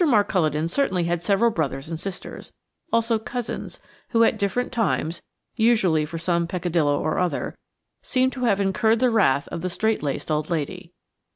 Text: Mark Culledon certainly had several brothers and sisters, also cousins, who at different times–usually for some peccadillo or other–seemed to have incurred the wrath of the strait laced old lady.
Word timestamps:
Mark 0.03 0.29
Culledon 0.29 0.67
certainly 0.67 1.03
had 1.03 1.21
several 1.21 1.51
brothers 1.51 1.87
and 1.87 1.99
sisters, 1.99 2.53
also 2.91 3.19
cousins, 3.19 3.79
who 4.09 4.23
at 4.23 4.39
different 4.39 4.71
times–usually 4.71 6.05
for 6.07 6.17
some 6.17 6.47
peccadillo 6.47 6.99
or 6.99 7.19
other–seemed 7.19 8.33
to 8.33 8.45
have 8.45 8.59
incurred 8.59 8.99
the 8.99 9.11
wrath 9.11 9.47
of 9.49 9.61
the 9.61 9.69
strait 9.69 10.01
laced 10.01 10.31
old 10.31 10.49
lady. 10.49 10.91